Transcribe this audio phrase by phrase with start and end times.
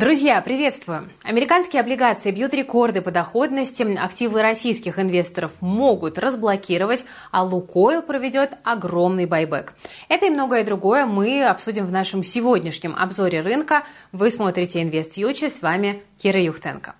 [0.00, 1.10] Друзья, приветствую!
[1.24, 9.26] Американские облигации бьют рекорды по доходности, активы российских инвесторов могут разблокировать, а Лукойл проведет огромный
[9.26, 9.74] байбек.
[10.08, 13.84] Это и многое другое мы обсудим в нашем сегодняшнем обзоре рынка.
[14.10, 16.94] Вы смотрите Инвест Фьючер, с вами Кира Юхтенко.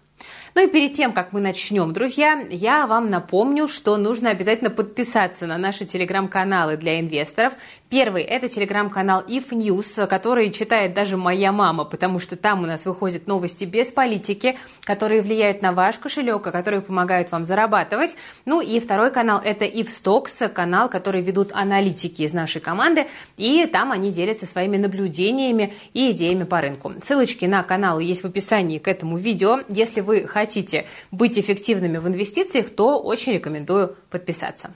[0.54, 5.46] Ну и перед тем, как мы начнем, друзья, я вам напомню, что нужно обязательно подписаться
[5.46, 7.52] на наши телеграм-каналы для инвесторов.
[7.90, 12.84] Первый– это телеграм-канал If News, который читает даже моя мама, потому что там у нас
[12.84, 18.14] выходят новости без политики, которые влияют на ваш кошелек, а которые помогают вам зарабатывать.
[18.44, 23.66] Ну и второй канал– это If Stocks, канал, который ведут аналитики из нашей команды, и
[23.66, 26.92] там они делятся своими наблюдениями и идеями по рынку.
[27.02, 29.62] Ссылочки на каналы есть в описании к этому видео.
[29.68, 34.70] Если вы хотите быть эффективными в инвестициях, то очень рекомендую подписаться.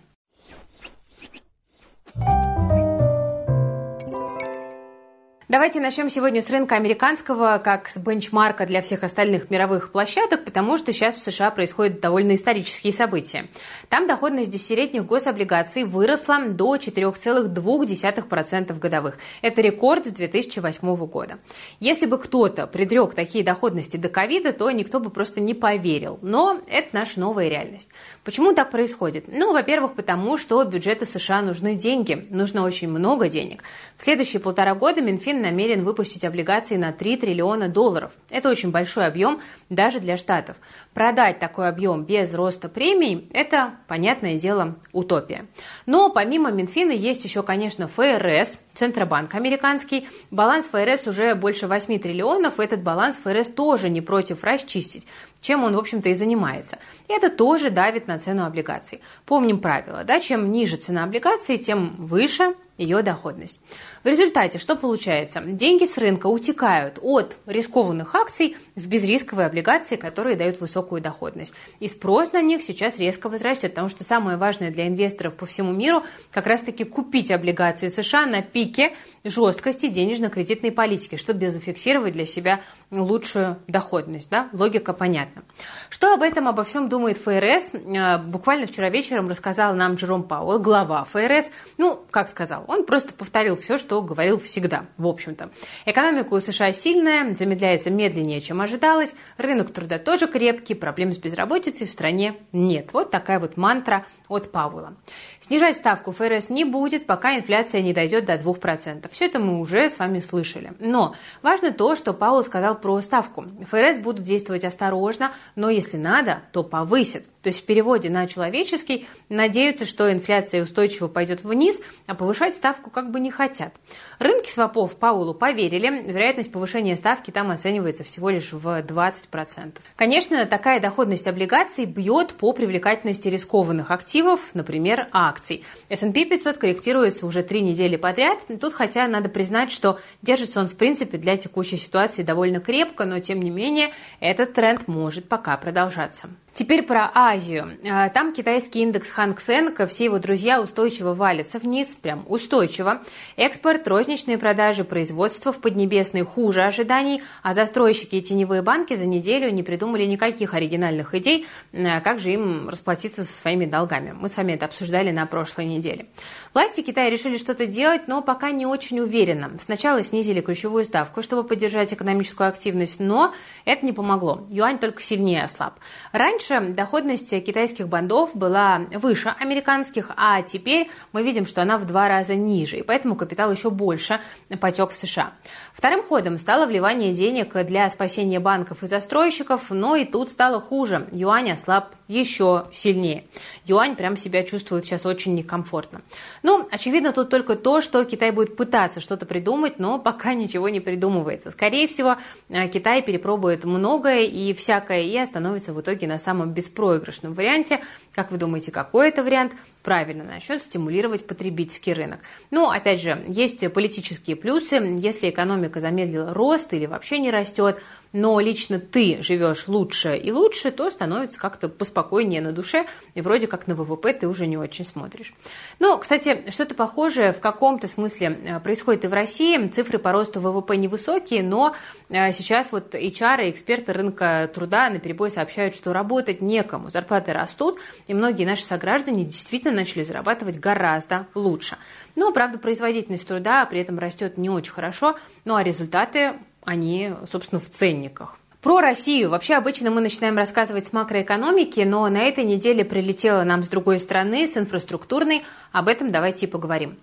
[5.47, 10.79] Давайте начнем сегодня с рынка американского, как с бенчмарка для всех остальных мировых площадок, потому
[10.79, 13.49] что сейчас в США происходят довольно исторические события.
[13.91, 19.19] Там доходность десятилетних гособлигаций выросла до 4,2% годовых.
[19.43, 21.39] Это рекорд с 2008 года.
[21.79, 26.19] Если бы кто-то предрек такие доходности до ковида, то никто бы просто не поверил.
[26.23, 27.91] Но это наша новая реальность.
[28.25, 29.27] Почему так происходит?
[29.29, 33.63] Ну, во-первых, потому что бюджеты США нужны деньги, нужно очень много денег.
[33.99, 38.13] В следующие полтора года Минфин намерен выпустить облигации на 3 триллиона долларов.
[38.31, 40.57] Это очень большой объем даже для штатов.
[40.93, 45.47] Продать такой объем без роста премий– это, понятное дело, утопия.
[45.87, 50.09] Но помимо Минфина есть еще, конечно, ФРС, Центробанк американский.
[50.31, 52.59] Баланс ФРС уже больше 8 триллионов.
[52.59, 55.07] Этот баланс ФРС тоже не против расчистить,
[55.41, 56.79] чем он, в общем-то, и занимается.
[57.09, 59.01] И это тоже давит на цену облигаций.
[59.27, 63.61] Помним правило, да, чем ниже цена облигаций, тем выше ее доходность.
[64.05, 65.41] В результате что получается?
[65.41, 71.55] Деньги с рынка утекают от рискованных акций в безрисковые облигации, которые дают высокую доходность.
[71.81, 75.73] И спрос на них сейчас резко возрастет, потому что самое важное для инвесторов по всему
[75.73, 78.95] миру как раз-таки купить облигации США на пике
[79.25, 82.61] жесткости денежно-кредитной политики, чтобы зафиксировать для себя
[82.91, 84.29] лучшую доходность.
[84.29, 84.51] Да?
[84.53, 85.45] Логика понятна.
[85.89, 87.73] Что об этом, обо всем думает ФРС?
[87.73, 91.49] Э, буквально вчера вечером рассказал нам Джером Пауэлл, глава ФРС.
[91.79, 95.51] Ну, как сказал, он просто повторил все, что говорил всегда, в общем-то.
[95.87, 101.87] Экономика у США сильная, замедляется медленнее, чем ожидалось, рынок труда тоже крепкий, проблем с безработицей
[101.87, 102.93] в стране нет.
[102.93, 104.97] Вот такая вот мантра от Пауэлла.
[105.41, 109.09] Снижать ставку ФРС не будет, пока инфляция не дойдет до 2%.
[109.11, 110.73] Все это мы уже с вами слышали.
[110.79, 113.45] Но важно то, что Пауэлл сказал про ставку.
[113.69, 117.25] ФРС будут действовать осторожно, но если надо, то повысят.
[117.45, 122.89] То есть в переводе на человеческий надеются, что инфляция устойчиво пойдет вниз, а повышать ставку
[122.89, 123.75] как бы не хотят.
[124.19, 129.75] Рынки свопов Паулу поверили, вероятность повышения ставки там оценивается всего лишь в 20%.
[129.95, 135.65] Конечно, такая доходность облигаций бьет по привлекательности рискованных активов, например, акций.
[135.91, 138.39] S&P 500 корректируется уже три недели подряд.
[138.59, 143.21] Тут хотя надо признать, что держится он в принципе для текущей ситуации довольно крепко, но
[143.21, 143.91] тем не менее
[144.21, 146.31] этот тренд может пока продолжаться.
[146.55, 147.77] Теперь про Азию.
[147.85, 153.03] А, там китайский индекс Ханг Сенг, все его друзья устойчиво валятся вниз, прям устойчиво.
[153.37, 159.51] Экспорт, розничные продажи, производство в Поднебесной хуже ожиданий, а застройщики и теневые банки за неделю
[159.51, 164.13] не придумали никаких оригинальных идей, а, как же им расплатиться со своими долгами.
[164.13, 166.07] Мы с вами это обсуждали на прошлой неделе.
[166.53, 169.51] Власти Китая решили что-то делать, но пока не очень уверенно.
[169.61, 174.47] Сначала снизили ключевую ставку, чтобы поддержать экономическую активность, но это не помогло.
[174.51, 175.81] Юань только сильнее ослаб.
[176.13, 181.87] Раньше Раньше доходность китайских бандов была выше американских, а теперь мы видим, что она в
[181.87, 184.21] два раза ниже, и поэтому капитал еще больше
[184.61, 185.33] потек в США.
[185.73, 191.09] Вторым ходом стало вливание денег для спасения банков и застройщиков, но и тут стало хуже.
[191.13, 193.25] Юань ослаб еще сильнее.
[193.65, 196.03] Юань прям себя чувствует сейчас очень некомфортно.
[196.43, 200.81] Ну, очевидно, тут только то, что Китай будет пытаться что-то придумать, но пока ничего не
[200.81, 201.51] придумывается.
[201.51, 202.17] Скорее всего,
[202.51, 207.81] э, Китай перепробует многое и всякое и остановится в итоге на самом беспроигрышном варианте.
[208.13, 209.53] Как вы думаете, какой это вариант?
[209.83, 212.21] Правильно, начнет стимулировать потребительский рынок.
[212.51, 214.77] Ну, опять же, есть политические плюсы.
[214.99, 217.79] Если экономика замедлила рост или вообще не растет,
[218.13, 223.47] но лично ты живешь лучше и лучше, то становится как-то поспокойнее на душе, и вроде
[223.47, 225.33] как на ВВП ты уже не очень смотришь.
[225.79, 229.67] Ну, кстати, что-то похожее в каком-то смысле э, происходит и в России.
[229.69, 231.75] Цифры по росту ВВП невысокие, но
[232.09, 237.33] э, сейчас вот HR и эксперты рынка труда на перебой сообщают, что работать некому, зарплаты
[237.33, 241.77] растут, и многие наши сограждане действительно начали зарабатывать гораздо лучше.
[242.17, 247.61] Но, правда, производительность труда при этом растет не очень хорошо, ну а результаты они, собственно,
[247.61, 248.39] в ценниках.
[248.65, 249.29] Про Россию.
[249.29, 253.99] Вообще обычно мы начинаем рассказывать с макроэкономики, но на этой неделе прилетело нам с другой
[253.99, 255.45] стороны, с инфраструктурной.
[255.71, 256.97] Об этом давайте и поговорим.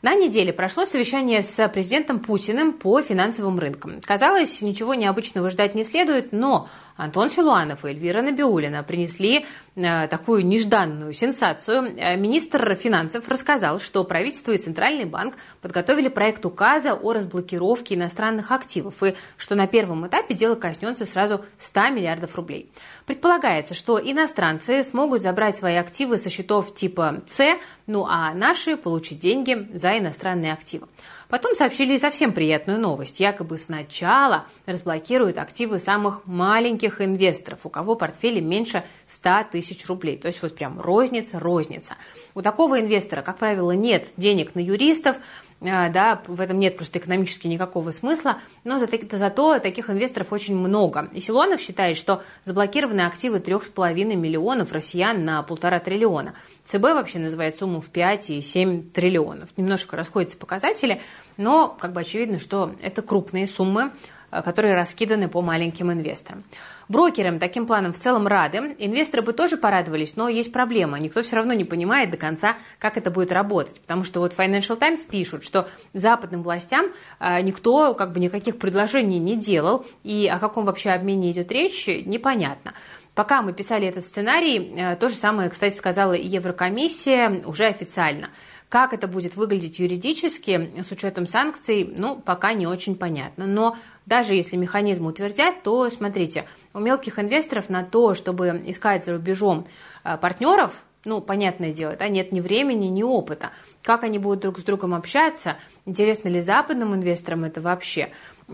[0.00, 4.00] На неделе прошло совещание с президентом Путиным по финансовым рынкам.
[4.00, 6.68] Казалось, ничего необычного ждать не следует, но
[6.98, 9.46] Антон Силуанов и Эльвира Набиулина принесли
[9.76, 11.96] э, такую нежданную сенсацию.
[11.96, 18.50] Э, министр финансов рассказал, что правительство и Центральный банк подготовили проект указа о разблокировке иностранных
[18.50, 22.68] активов и что на первом этапе дело коснется сразу 100 миллиардов рублей.
[23.06, 27.38] Предполагается, что иностранцы смогут забрать свои активы со счетов типа С,
[27.86, 30.88] ну а наши получить деньги за иностранные активы.
[31.28, 33.20] Потом сообщили совсем приятную новость.
[33.20, 40.16] Якобы сначала разблокируют активы самых маленьких инвесторов, у кого портфели меньше 100 тысяч рублей.
[40.16, 41.96] То есть вот прям розница, розница.
[42.34, 45.16] У такого инвестора, как правило, нет денег на юристов,
[45.60, 51.08] да, в этом нет просто экономически никакого смысла, но зато, зато таких инвесторов очень много.
[51.12, 56.34] И Силуанов считает, что заблокированы активы 3,5 миллионов россиян на полтора триллиона.
[56.64, 59.48] ЦБ вообще называет сумму в 5 и 7 триллионов.
[59.56, 61.02] Немножко расходятся показатели,
[61.36, 63.90] но как бы очевидно, что это крупные суммы,
[64.30, 66.44] а, которые раскиданы по маленьким инвесторам.
[66.88, 68.76] Брокерам таким планом в целом рады.
[68.78, 70.98] Инвесторы бы тоже порадовались, но есть проблема.
[70.98, 73.80] Никто все равно не понимает до конца, как это будет работать.
[73.80, 76.86] Потому что вот Financial Times пишут, что западным властям
[77.20, 79.84] э, никто как бы никаких предложений не делал.
[80.02, 82.72] И о каком вообще обмене идет речь, непонятно.
[83.14, 88.30] Пока мы писали этот сценарий, э, то же самое, кстати, сказала и Еврокомиссия уже официально.
[88.68, 93.46] Как это будет выглядеть юридически с учетом санкций, ну, пока не очень понятно.
[93.46, 96.44] Но даже если механизм утвердят, то, смотрите,
[96.74, 99.66] у мелких инвесторов на то, чтобы искать за рубежом
[100.04, 103.52] а, партнеров, ну, понятное дело, да, нет ни времени, ни опыта.
[103.82, 105.56] Как они будут друг с другом общаться,
[105.86, 108.10] интересно ли западным инвесторам это вообще.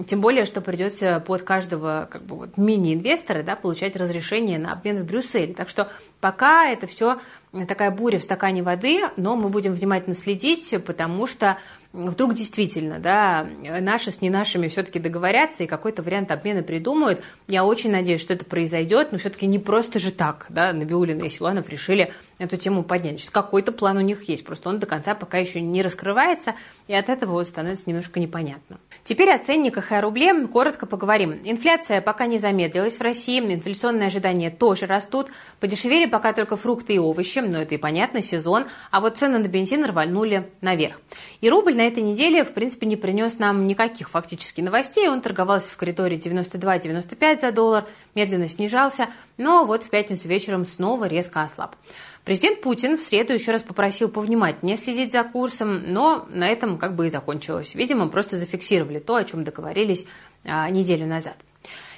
[0.07, 5.03] Тем более, что придется под каждого как бы, вот, мини-инвестора да, получать разрешение на обмен
[5.03, 5.55] в Брюсселе.
[5.55, 5.89] Так что
[6.21, 7.21] пока это все
[7.69, 11.59] такая буря в стакане воды, но мы будем внимательно следить, потому что
[11.95, 13.47] вдруг действительно, да,
[13.81, 17.23] наши с не нашими все-таки договорятся и какой-то вариант обмена придумают.
[17.47, 21.29] Я очень надеюсь, что это произойдет, но все-таки не просто же так, да, Набиулина и
[21.29, 23.21] Силуанов решили эту тему поднять.
[23.21, 26.55] Сейчас какой-то план у них есть, просто он до конца пока еще не раскрывается,
[26.89, 28.81] и от этого вот становится немножко непонятно.
[29.05, 31.39] Теперь о ценниках и о рубле коротко поговорим.
[31.45, 35.29] Инфляция пока не замедлилась в России, инфляционные ожидания тоже растут,
[35.61, 39.47] подешевели пока только фрукты и овощи, но это и понятно, сезон, а вот цены на
[39.47, 41.01] бензин рванули наверх.
[41.41, 45.09] И рубль на этой неделе, в принципе, не принес нам никаких фактически новостей.
[45.09, 47.85] Он торговался в коридоре 92-95 за доллар,
[48.15, 51.77] медленно снижался, но вот в пятницу вечером снова резко ослаб.
[52.25, 56.97] Президент Путин в среду еще раз попросил повнимательнее следить за курсом, но на этом как
[56.97, 57.75] бы и закончилось.
[57.75, 60.07] Видимо, просто зафиксировали то, о чем договорились
[60.45, 61.37] а, неделю назад.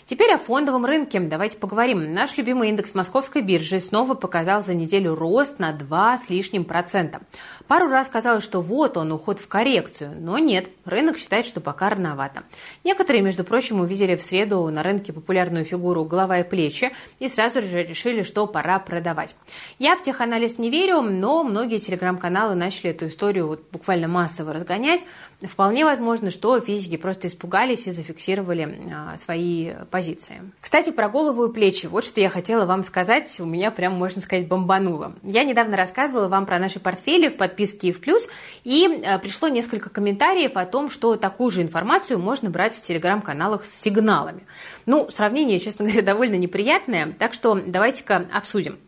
[0.06, 1.18] Теперь о фондовом рынке.
[1.18, 2.14] Давайте поговорим.
[2.14, 7.22] Наш любимый индекс московской биржи снова показал за неделю рост на 2 с лишним процента.
[7.66, 11.88] Пару раз казалось, что вот он, уход в коррекцию, но нет, рынок считает, что пока
[11.88, 12.44] рановато.
[12.84, 17.60] Некоторые, между прочим, увидели в среду на рынке популярную фигуру голова и плечи и сразу
[17.60, 19.34] же решили, что пора продавать.
[19.80, 25.04] Я в теханализ не верю, но многие телеграм-каналы начали эту историю вот буквально массово разгонять.
[25.42, 30.42] Вполне возможно, что физики просто испугались и зафиксировали а, свои позиции.
[30.60, 31.86] Кстати, про голову и плечи.
[31.86, 33.40] Вот что я хотела вам сказать.
[33.40, 35.14] У меня прям, можно сказать, бомбануло.
[35.22, 38.28] Я недавно рассказывала вам про наши портфели в подписке и в плюс,
[38.62, 43.64] и а, пришло несколько комментариев о том, что такую же информацию можно брать в телеграм-каналах
[43.64, 44.42] с сигналами.
[44.84, 48.78] Ну, сравнение, честно говоря, довольно неприятное, так что давайте-ка обсудим.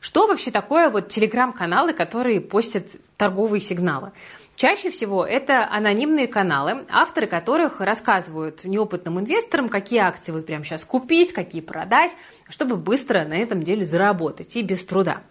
[0.00, 2.84] Что вообще такое вот телеграм-каналы, которые постят
[3.16, 4.12] торговые сигналы?
[4.60, 10.84] Чаще всего это анонимные каналы, авторы которых рассказывают неопытным инвесторам, какие акции вот прямо сейчас
[10.84, 12.14] купить, какие продать,
[12.46, 15.22] чтобы быстро на этом деле заработать и без труда.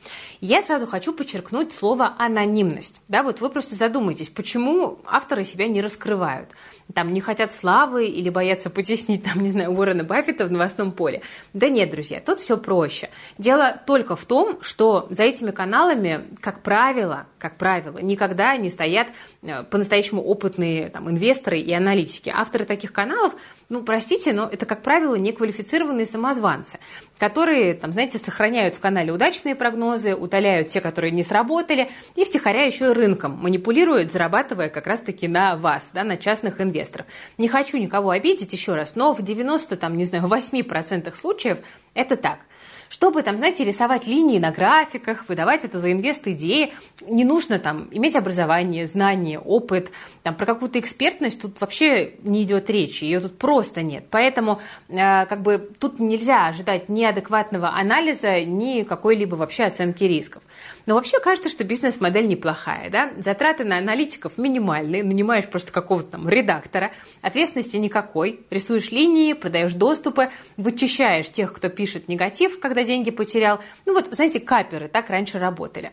[0.41, 3.01] Я сразу хочу подчеркнуть слово анонимность.
[3.07, 6.49] Да, вот вы просто задумайтесь, почему авторы себя не раскрывают
[6.93, 11.21] там не хотят славы или боятся потеснить, там, не знаю, Уоррена Баффета в новостном поле.
[11.53, 13.09] Да нет, друзья, тут все проще.
[13.37, 19.07] Дело только в том, что за этими каналами, как правило, как правило, никогда не стоят
[19.41, 22.31] э, по-настоящему опытные там, инвесторы и аналитики.
[22.35, 23.33] Авторы таких каналов,
[23.69, 26.79] ну, простите, но это, как правило, неквалифицированные самозванцы,
[27.19, 32.63] которые, там, знаете, сохраняют в канале удачные прогнозы, утоляют те, которые не сработали, и втихаря
[32.63, 37.05] еще и рынком манипулируют, зарабатывая как раз-таки на вас, да, на частных инвесторов.
[37.37, 41.59] Не хочу никого обидеть еще раз, но в 90, там, не знаю, 8% случаев
[41.93, 42.39] это так.
[42.89, 46.73] Чтобы там, знаете, рисовать линии на графиках, выдавать это за инвест-идеи,
[47.07, 49.91] не нужно там иметь образование, знания, опыт,
[50.23, 54.05] там про какую-то экспертность тут вообще не идет речи, ее тут просто нет.
[54.09, 60.41] Поэтому э, как бы тут нельзя ожидать ни адекватного анализа, ни какой-либо вообще оценки рисков.
[60.87, 62.89] Но вообще кажется, что бизнес-модель неплохая.
[62.89, 63.11] Да?
[63.17, 66.91] Затраты на аналитиков минимальные, нанимаешь просто какого-то там редактора,
[67.21, 73.59] ответственности никакой, рисуешь линии, продаешь доступы, вычищаешь тех, кто пишет негатив, когда деньги потерял.
[73.85, 75.91] Ну вот, знаете, каперы так раньше работали.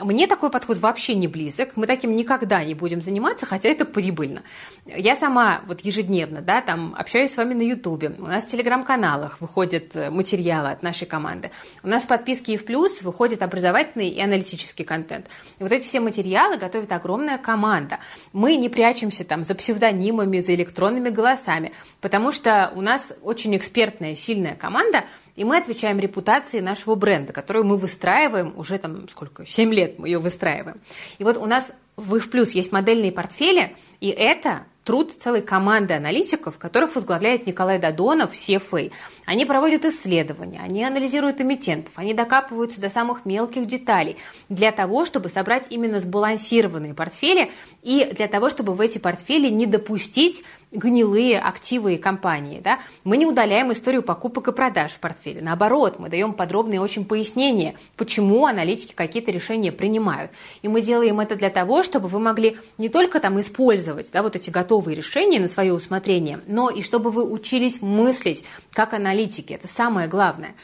[0.00, 4.42] Мне такой подход вообще не близок, мы таким никогда не будем заниматься, хотя это прибыльно.
[4.86, 9.40] Я сама вот ежедневно, да, там общаюсь с вами на Ютубе, у нас в телеграм-каналах
[9.40, 11.50] выходят э, материалы от нашей команды,
[11.82, 15.26] у нас в подписке и в плюс выходит образовательный и аналитический контент.
[15.58, 17.98] И вот эти все материалы готовит огромная команда.
[18.32, 24.14] Мы не прячемся там за псевдонимами, за электронными голосами, потому что у нас очень экспертная,
[24.14, 25.04] сильная команда,
[25.36, 30.08] и мы отвечаем репутации нашего бренда, которую мы выстраиваем уже там сколько, 7 лет мы
[30.08, 30.80] ее выстраиваем.
[31.18, 35.94] И вот у нас в их плюс есть модельные портфели, и это труд целой команды
[35.94, 38.92] аналитиков, которых возглавляет Николай Дадонов, CFA.
[39.26, 44.16] Они проводят исследования, они анализируют эмитентов, они докапываются до самых мелких деталей
[44.48, 47.50] для того, чтобы собрать именно сбалансированные портфели
[47.82, 52.60] и для того, чтобы в эти портфели не допустить гнилые активы и компании.
[52.62, 52.80] Да?
[53.04, 55.40] Мы не удаляем историю покупок и продаж в портфеле.
[55.40, 60.30] Наоборот, мы даем подробные очень пояснения, почему аналитики какие-то решения принимают.
[60.62, 64.36] И мы делаем это для того, чтобы вы могли не только там использовать да, вот
[64.36, 69.15] эти готовые решения на свое усмотрение, но и чтобы вы учились мыслить как аналитики.
[69.54, 70.54] Это самое главное.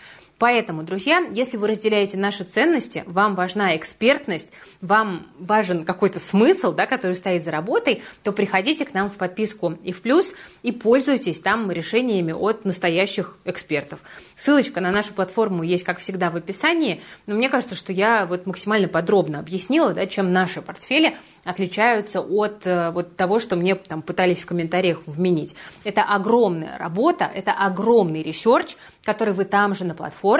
[0.42, 4.48] Поэтому, друзья, если вы разделяете наши ценности, вам важна экспертность,
[4.80, 9.78] вам важен какой-то смысл, да, который стоит за работой, то приходите к нам в подписку
[9.84, 10.34] и в плюс
[10.64, 14.00] и пользуйтесь там решениями от настоящих экспертов.
[14.34, 18.44] Ссылочка на нашу платформу есть, как всегда, в описании, но мне кажется, что я вот
[18.44, 24.02] максимально подробно объяснила, да, чем наши портфели отличаются от э, вот того, что мне там
[24.02, 25.54] пытались в комментариях вменить.
[25.84, 30.31] Это огромная работа, это огромный research, который вы там же на платформе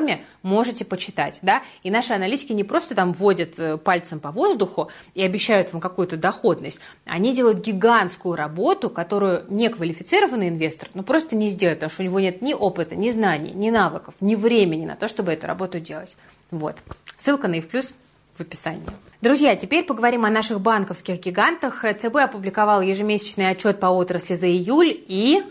[0.43, 5.23] можете почитать, да, и наши аналитики не просто там вводят э, пальцем по воздуху и
[5.23, 11.79] обещают вам какую-то доходность, они делают гигантскую работу, которую неквалифицированный инвестор ну просто не сделает,
[11.79, 15.09] потому что у него нет ни опыта, ни знаний, ни навыков, ни времени на то,
[15.09, 16.17] чтобы эту работу делать.
[16.51, 16.77] Вот.
[17.17, 17.95] Ссылка на плюс
[18.37, 18.83] в описании.
[19.21, 21.85] Друзья, теперь поговорим о наших банковских гигантах.
[21.99, 25.43] ЦБ опубликовал ежемесячный отчет по отрасли за июль и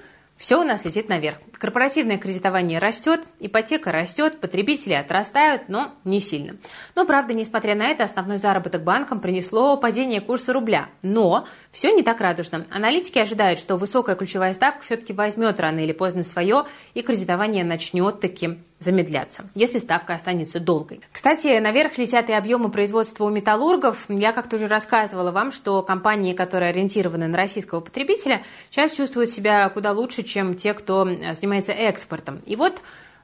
[0.42, 1.38] все у нас летит наверх.
[1.54, 6.56] Корпоративное кредитование растет, ипотека растет, потребители отрастают, но не сильно.
[6.96, 10.90] Но, правда, несмотря на это, основной заработок банкам принесло падение курса рубля.
[11.04, 12.66] Но все не так радужно.
[12.72, 18.20] Аналитики ожидают, что высокая ключевая ставка все-таки возьмет рано или поздно свое, и кредитование начнет
[18.20, 21.02] таки замедляться, если ставка останется долгой.
[21.12, 24.06] Кстати, наверх летят и объемы производства у металлургов.
[24.10, 29.70] Я как-то уже рассказывала вам, что компании, которые ориентированы на российского потребителя, сейчас чувствуют себя
[29.70, 32.42] куда лучше, чем те, кто занимается экспортом.
[32.46, 32.82] И вот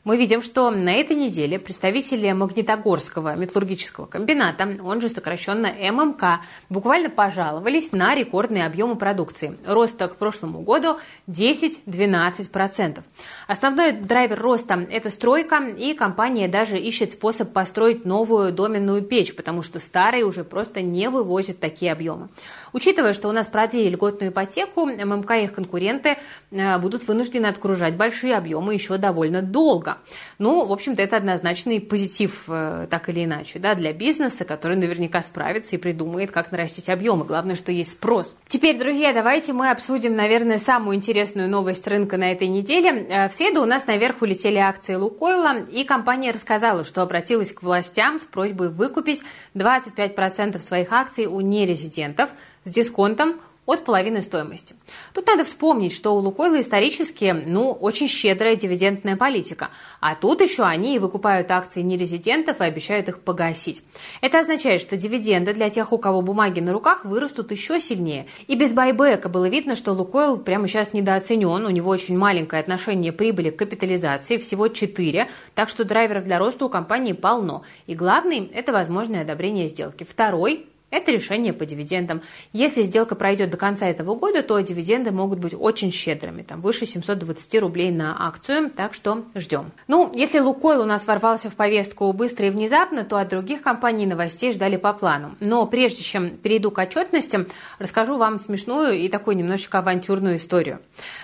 [0.07, 7.09] мы видим, что на этой неделе представители Магнитогорского металлургического комбината, он же сокращенно ММК, буквально
[7.09, 9.57] пожаловались на рекордные объемы продукции.
[9.65, 10.97] Рост к прошлому году
[11.27, 13.01] 10-12%.
[13.47, 19.61] Основной драйвер роста– это стройка, и компания даже ищет способ построить новую доменную печь, потому
[19.61, 22.29] что старые уже просто не вывозят такие объемы.
[22.73, 26.17] Учитывая, что у нас продлили льготную ипотеку, ММК и их конкуренты
[26.51, 29.97] э, будут вынуждены отгружать большие объемы еще довольно долго.
[30.39, 35.21] Ну, в общем-то, это однозначный позитив, э, так или иначе, да, для бизнеса, который наверняка
[35.21, 37.25] справится и придумает, как нарастить объемы.
[37.25, 38.35] Главное, что есть спрос.
[38.47, 43.07] Теперь, друзья, давайте мы обсудим, наверное, самую интересную новость рынка на этой неделе.
[43.09, 47.63] Э, в среду у нас наверх улетели акции Лукойла, и компания рассказала, что обратилась к
[47.63, 49.21] властям с просьбой выкупить
[49.55, 52.29] 25% своих акций у нерезидентов
[52.67, 54.75] с дисконтом от половины стоимости.
[55.13, 59.71] Тут надо вспомнить, что у Лукойла исторически, ну, очень щедрая дивидендная политика.
[59.99, 63.83] А тут еще они и выкупают акции нерезидентов и обещают их погасить.
[64.21, 68.27] Это означает, что дивиденды для тех, у кого бумаги на руках, вырастут еще сильнее.
[68.47, 73.11] И без байбека было видно, что Лукойл прямо сейчас недооценен, у него очень маленькое отношение
[73.11, 77.63] прибыли к капитализации, всего 4, так что драйверов для роста у компании полно.
[77.85, 80.05] И главный– это возможное одобрение сделки.
[80.09, 82.21] Второй Это решение по дивидендам.
[82.53, 86.85] Если сделка пройдет до конца этого года, то дивиденды могут быть очень щедрыми, там выше
[86.85, 89.73] 720 рублей на акцию, так что ждем.
[89.89, 94.05] Ну, если Лукойл у нас ворвался в повестку быстро и внезапно, то от других компаний
[94.05, 95.35] новостей ждали по плану.
[95.41, 97.47] Но прежде чем перейду к отчетности,
[97.79, 100.79] расскажу вам смешную и такую немножечко авантюрную историю.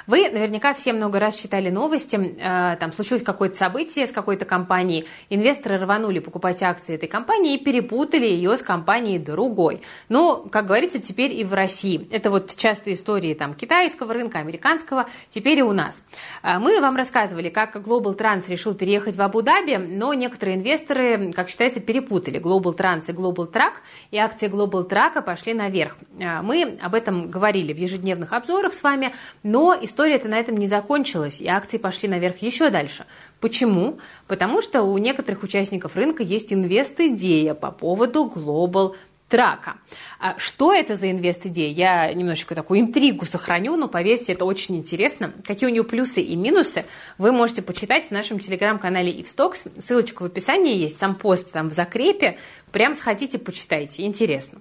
[0.07, 5.07] Вы наверняка все много раз читали новости, э, там случилось какое-то событие с какой-то компанией,
[5.29, 9.81] инвесторы рванули покупать акции этой компании и перепутали ее с компанией друг другой.
[10.09, 12.07] Но, как говорится, теперь и в России.
[12.11, 16.01] Это вот частые истории там, китайского рынка, американского, теперь и у нас.
[16.41, 21.49] А, мы вам рассказывали, как Global Trans решил переехать в Абу-Даби, но некоторые инвесторы, как
[21.49, 23.73] считается, перепутали Global Trans и Global Track,
[24.11, 25.97] и акции Global Track пошли наверх.
[26.19, 30.67] А, мы об этом говорили в ежедневных обзорах с вами, но история-то на этом не
[30.67, 33.05] закончилась, и акции пошли наверх еще дальше.
[33.39, 33.99] Почему?
[34.27, 38.95] Потому что у некоторых участников рынка есть инвест-идея по поводу Global
[39.33, 39.77] трака.
[40.19, 41.73] А что это за инвест-идея?
[41.73, 45.33] Я немножечко такую интригу сохраню, но поверьте, это очень интересно.
[45.43, 46.85] Какие у нее плюсы и минусы,
[47.17, 49.63] вы можете почитать в нашем телеграм-канале Ивстокс.
[49.79, 52.37] Ссылочка в описании есть, сам пост там в закрепе.
[52.71, 54.59] Прям сходите, почитайте, интересно.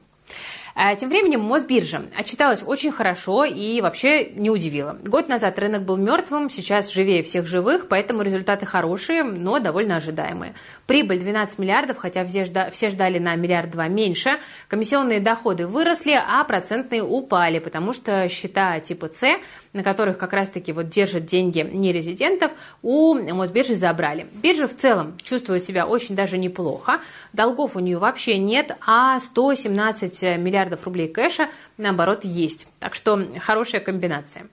[0.74, 4.98] А тем временем Мосбиржа отчиталась очень хорошо и вообще не удивила.
[5.04, 10.54] Год назад рынок был мертвым, сейчас живее всех живых, поэтому результаты хорошие, но довольно ожидаемые.
[10.86, 14.38] Прибыль 12 миллиардов, хотя все ждали на миллиард два меньше.
[14.68, 19.38] Комиссионные доходы выросли, а процентные упали, потому что счета типа С,
[19.74, 24.26] на которых как раз-таки вот держат деньги нерезидентов, у Мосбиржи забрали.
[24.42, 27.00] Биржа в целом чувствует себя очень даже неплохо.
[27.32, 32.66] Долгов у нее вообще нет, а 117 миллиардов миллиардов рублей кэша, наоборот, есть.
[32.78, 34.48] Так что хорошая комбинация.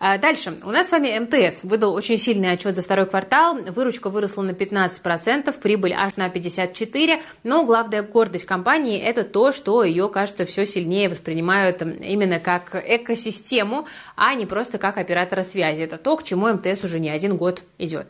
[0.00, 0.56] А, дальше.
[0.62, 3.56] У нас с вами МТС выдал очень сильный отчет за второй квартал.
[3.56, 7.20] Выручка выросла на 15%, прибыль аж на 54%.
[7.42, 13.88] Но главная гордость компании– это то, что ее, кажется, все сильнее воспринимают именно как экосистему,
[14.14, 15.82] а не просто как оператора связи.
[15.82, 18.06] Это то, к чему МТС уже не один год идет.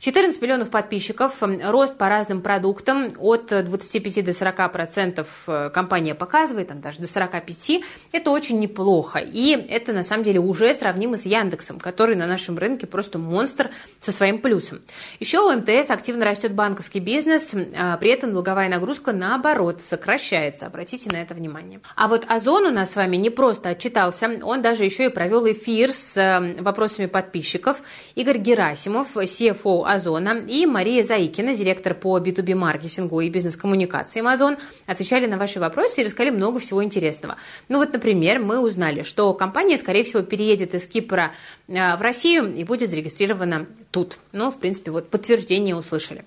[0.00, 6.68] 14 миллионов подписчиков, рост по разным продуктам от 25 до 40 процентов э, компания показывает,
[6.68, 7.82] там даже до 45.
[8.10, 9.18] Это очень неплохо.
[9.18, 13.70] И это на самом деле уже сравнимо с Яндексом, который на нашем рынке просто монстр
[14.00, 14.80] со своим плюсом.
[15.18, 20.64] Еще у МТС активно растет банковский бизнес, а при этом долговая нагрузка наоборот сокращается.
[20.64, 21.80] Обратите на это внимание.
[21.94, 25.46] А вот Озон у нас с вами не просто отчитался, он даже еще и провел
[25.46, 27.82] эфир с э, вопросами подписчиков.
[28.14, 35.26] Игорь Герасимов, CFO Озона, и Мария Заикина, директор по B2B маркетингу и бизнес-коммуникациям Озон, отвечали
[35.26, 37.36] на ваши вопросы и рассказали много всего интересного.
[37.68, 41.32] Ну вот, например, мы узнали, что компания, скорее всего, переедет из Кипра
[41.68, 44.18] э, в Россию и будет зарегистрирована тут.
[44.32, 46.24] Ну, в принципе, вот подтверждение услышали.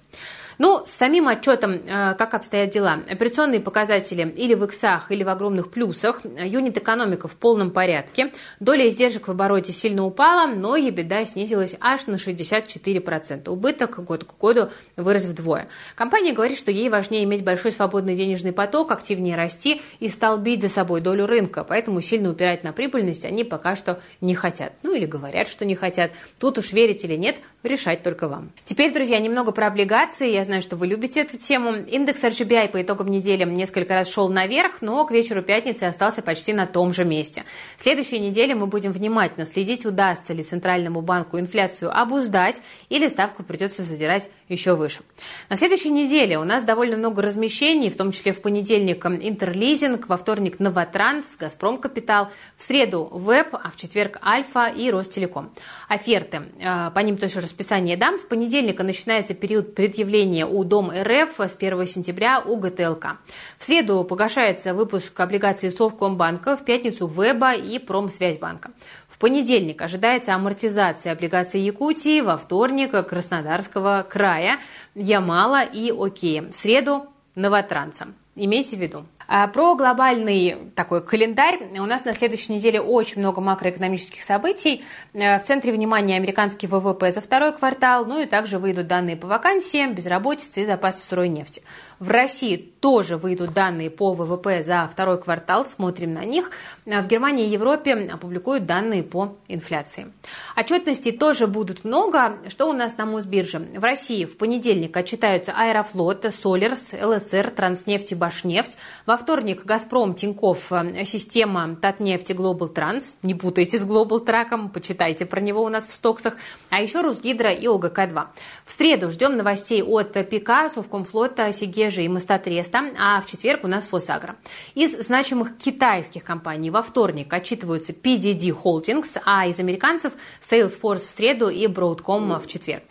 [0.57, 3.01] Ну, с самим отчетом, э, как обстоят дела.
[3.09, 6.21] Операционные показатели или в иксах, или в огромных плюсах.
[6.23, 8.31] Юнит экономика в полном порядке.
[8.59, 13.49] Доля издержек в обороте сильно упала, но ебеда снизилась аж на 64%.
[13.49, 15.67] Убыток год к году вырос вдвое.
[15.95, 20.69] Компания говорит, что ей важнее иметь большой свободный денежный поток, активнее расти и столбить за
[20.69, 21.63] собой долю рынка.
[21.63, 24.73] Поэтому сильно упирать на прибыльность они пока что не хотят.
[24.83, 26.11] Ну или говорят, что не хотят.
[26.39, 28.51] Тут уж верить или нет, решать только вам.
[28.65, 30.31] Теперь, друзья, немного про облигации.
[30.31, 31.73] Я знаю, что вы любите эту тему.
[31.73, 36.53] Индекс RGBI по итогам недели несколько раз шел наверх, но к вечеру пятницы остался почти
[36.53, 37.43] на том же месте.
[37.77, 43.43] В следующей неделе мы будем внимательно следить, удастся ли Центральному банку инфляцию обуздать или ставку
[43.43, 45.01] придется задирать еще выше.
[45.49, 50.17] На следующей неделе у нас довольно много размещений, в том числе в понедельник Интерлизинг, во
[50.17, 55.51] вторник Новотранс, Газпром Капитал, в среду Веб, а в четверг Альфа и Ростелеком.
[55.87, 58.17] Оферты, э, по ним тоже расписание дам.
[58.17, 63.17] С понедельника начинается период предъявления у Дом РФ, с 1 сентября у ГТЛК.
[63.59, 68.71] В среду погашается выпуск облигаций Совкомбанка, в пятницу Веба и Промсвязьбанка.
[69.07, 74.59] В понедельник ожидается амортизация облигаций Якутии, во вторник Краснодарского края,
[74.95, 76.49] Ямала и Окея.
[76.49, 78.07] В среду Новотранса.
[78.35, 79.05] Имейте в виду.
[79.27, 81.59] А про глобальный такой календарь.
[81.79, 84.83] У нас на следующей неделе очень много макроэкономических событий.
[85.13, 89.27] Э, в центре внимания американский ВВП за второй квартал, ну и также выйдут данные по
[89.27, 91.61] вакансиям, безработице и запасы сырой нефти.
[92.03, 96.51] В России тоже выйдут данные по ВВП за второй квартал, смотрим на них.
[96.85, 100.11] А в Германии и Европе опубликуют данные по инфляции.
[100.53, 102.39] Отчетностей тоже будут много.
[102.49, 103.59] Что у нас на Мосбирже?
[103.59, 108.77] В России в понедельник отчитаются Аэрофлот, Солерс, ЛСР, Транснефть и Башнефть.
[109.05, 110.73] Во вторник Газпром, Тиньков,
[111.05, 113.15] система Татнефть и Глобал Транс.
[113.21, 116.35] Не путайте с Глобал Траком, почитайте про него у нас в стоксах.
[116.69, 118.25] А еще Русгидро и ОГК-2.
[118.65, 123.67] В среду ждем новостей от ПК, Совкомфлота, Сигеж биржи и Мостатреста, а в четверг у
[123.67, 124.35] нас Фосагра.
[124.73, 131.49] Из значимых китайских компаний во вторник отчитываются PDD Holdings, а из американцев Salesforce в среду
[131.49, 132.83] и Broadcom в четверг.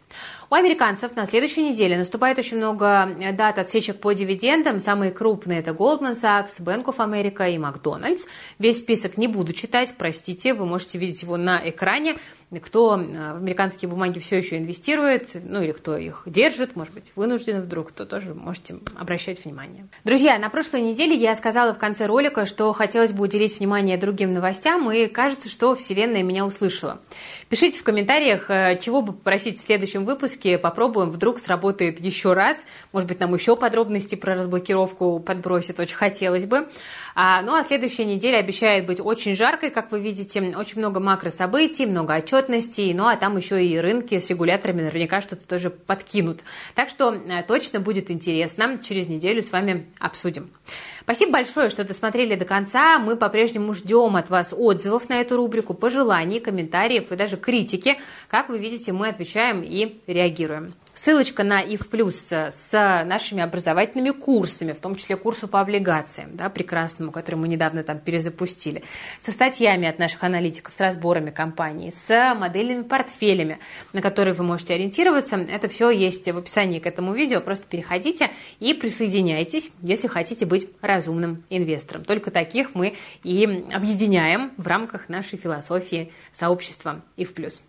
[0.51, 4.81] У американцев на следующей неделе наступает очень много э, дат отсечек по дивидендам.
[4.81, 8.27] Самые крупные это Goldman Sachs, Bank of America и McDonald's.
[8.59, 12.17] Весь список не буду читать, простите, вы можете видеть его на экране
[12.61, 17.13] кто э, в американские бумаги все еще инвестирует, ну или кто их держит, может быть,
[17.17, 19.87] вынужден вдруг, то тоже можете обращать внимание.
[20.05, 24.33] Друзья, на прошлой неделе я сказала в конце ролика, что хотелось бы уделить внимание другим
[24.33, 27.01] новостям, и кажется, что Вселенная меня услышала.
[27.49, 32.59] Пишите в комментариях, э, чего бы попросить в следующем выпуске, попробуем, вдруг сработает еще раз,
[32.93, 36.69] может быть, нам еще подробности про разблокировку подбросит, очень хотелось бы.
[37.15, 41.87] А, ну а следующая неделя обещает быть очень жаркой, как вы видите, очень много макрособытий,
[41.87, 46.41] много отчетностей, ну а там еще и рынки с регуляторами наверняка что-то тоже подкинут.
[46.75, 50.51] Так что э, точно будет интересно, через неделю с вами обсудим.
[51.03, 52.99] Спасибо большое, что досмотрели до конца.
[52.99, 57.99] Мы по-прежнему ждем от вас отзывов на эту рубрику, пожеланий, комментариев и даже критики.
[58.29, 60.75] Как вы видите, мы отвечаем и реагируем.
[61.05, 62.71] Ссылочка на ИФ Плюс с
[63.05, 67.99] нашими образовательными курсами, в том числе курсу по облигациям, да, прекрасному, который мы недавно там
[67.99, 68.85] перезапустили,
[69.21, 73.59] со статьями от наших аналитиков, с разборами компаний, с модельными портфелями,
[73.93, 75.39] на которые вы можете ориентироваться.
[75.39, 77.41] Это все есть в описании к этому видео.
[77.41, 82.05] Просто переходите и присоединяйтесь, если хотите быть разумным инвестором.
[82.05, 87.61] Только таких мы и объединяем в рамках нашей философии сообщества ИФ Плюс.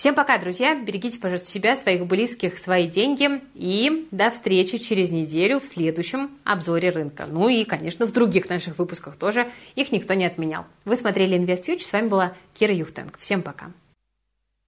[0.00, 0.74] Всем пока, друзья.
[0.74, 3.42] Берегите, пожалуйста, себя, своих близких, свои деньги.
[3.52, 7.26] И до встречи через неделю в следующем обзоре рынка.
[7.26, 9.50] Ну и, конечно, в других наших выпусках тоже.
[9.74, 10.64] Их никто не отменял.
[10.86, 11.82] Вы смотрели InvestFuture.
[11.82, 13.18] С вами была Кира Юхтенко.
[13.20, 13.72] Всем пока.